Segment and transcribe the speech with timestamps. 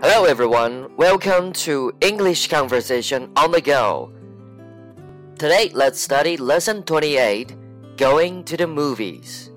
[0.00, 4.10] Hello everyone, welcome to English Conversation on the Go.
[5.38, 7.54] Today let's study lesson 28,
[7.96, 9.50] Going to the Movies.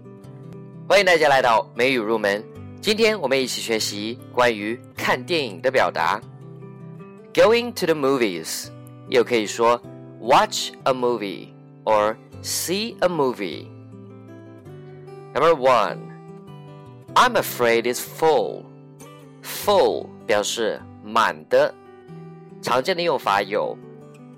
[0.87, 2.43] 欢迎大家来到美语入门。
[2.81, 6.21] 今天我们一起学习关于看电影的表达。
[7.33, 8.69] Going to the movies
[9.09, 9.81] 又可以说
[10.19, 11.49] watch a movie
[11.83, 13.67] or see a movie.
[15.33, 15.99] Number one,
[17.15, 18.63] I'm afraid it's full.
[19.42, 21.74] Full 表示满的，
[22.62, 23.76] 常见的用法有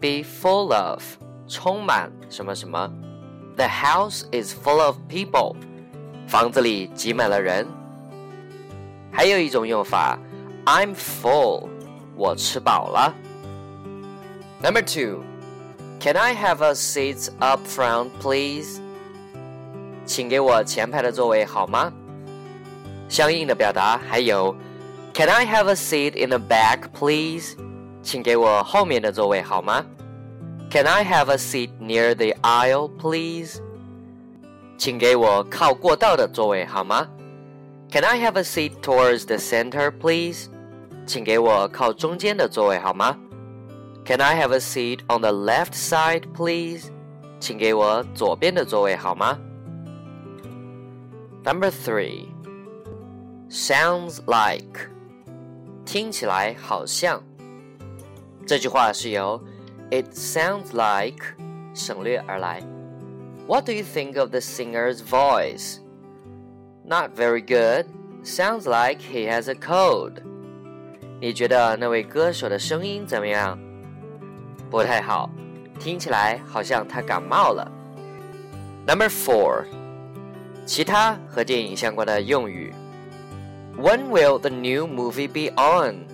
[0.01, 1.03] be full of
[1.47, 2.91] 充满什么什么。
[3.57, 5.55] The house is full of people.
[6.27, 7.67] 房子里挤满了人。
[9.13, 10.19] 还有一种用法
[10.65, 11.69] ，I'm full，
[12.17, 13.15] 我吃饱了。
[14.63, 15.23] Number two,
[16.01, 18.81] can I have a seat up front, please？
[20.07, 21.93] 请给我前排的座位好吗？
[23.09, 24.57] 相应的表达还有
[25.14, 27.56] ，Can I have a seat in the back, please？
[28.02, 29.86] 请给我后面的座位好吗？
[30.72, 33.60] Can I have a seat near the aisle, please？
[34.78, 37.08] 请给我靠过道的座位好吗？
[37.92, 40.48] Can I have a seat towards the center, please？
[41.06, 43.18] 请给我靠中间的座位好吗？
[44.06, 46.92] Can I have a seat on the left side, please？
[47.40, 49.38] 请给我左边的座位好吗？
[51.44, 52.28] Number three.
[53.50, 54.90] Sounds like，
[55.86, 57.22] 听起来好像。
[58.46, 59.42] 这句话是由
[59.92, 61.24] It sounds like
[61.74, 62.62] 省略而来。
[63.48, 65.78] What do you think of the singer's voice?
[66.84, 67.88] Not very good.
[68.24, 70.22] Sounds like he has a cold.
[71.20, 73.60] 你觉得那位歌手的声音怎么样？
[74.70, 75.30] 不太好，
[75.80, 77.72] 听起来好像他感冒了。
[78.88, 79.66] Number four，
[80.66, 82.74] 其他和电影相关的用语。
[83.78, 86.06] When will the new movie be on?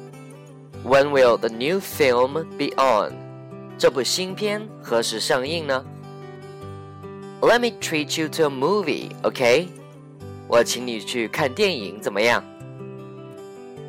[0.83, 3.13] When will the new film be on?
[3.77, 5.83] 这部新片何时上映呢？
[7.41, 9.67] let me treat you to a movie, okay?
[10.47, 12.43] 我请你去看电影，怎么样？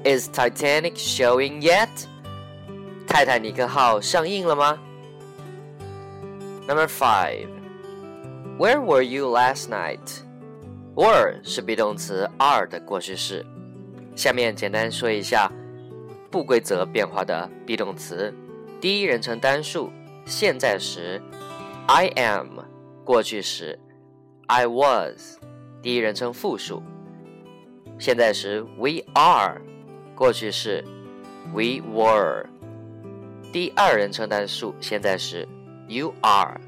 [0.05, 1.89] Is Titanic showing yet?
[3.07, 4.79] 泰坦尼克号上映了吗？
[6.67, 7.49] Number five.
[8.59, 10.23] Where were you last night?
[10.95, 13.45] Were 是 be 动词 are 的过去式。
[14.16, 15.52] 下面简单说一下
[16.30, 18.34] 不规则变化的 be 动词。
[18.80, 19.92] 第一人称单数，
[20.26, 21.22] 现在时
[21.88, 22.60] ，I am。
[23.04, 23.78] 过去时
[24.48, 25.38] ，I was；
[25.82, 26.82] 第一人称复数。
[28.00, 29.60] 现在时，We are；
[30.16, 30.84] 过去式
[31.54, 32.46] ，We were；
[33.52, 35.48] 第二人称单数现在时
[35.88, 36.60] ，You are；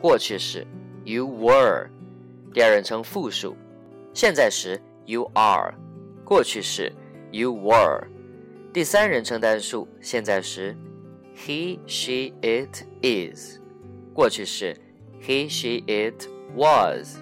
[0.00, 0.66] 过去式
[1.04, 1.88] ，You were；
[2.54, 3.56] 第二人称复数。
[4.14, 5.74] 现在时，You are；
[6.29, 6.91] 过去式，
[7.31, 8.03] You were；
[8.73, 10.75] 第三人称单数现在时，
[11.35, 13.59] He, she, it, is；
[14.13, 14.75] 过去式。
[15.21, 17.17] He, she, it was，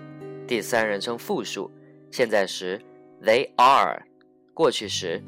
[0.45, 1.71] 第三人称复数，
[2.11, 2.81] 现在时
[3.21, 4.03] they are，
[4.53, 5.23] 过去时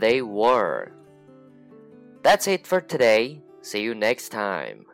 [0.00, 3.42] they were。That's it for today.
[3.62, 4.86] See you next time.